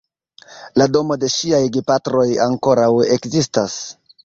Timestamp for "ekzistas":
3.19-3.79